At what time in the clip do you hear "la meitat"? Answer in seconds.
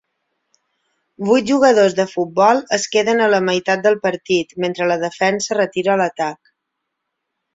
3.33-3.83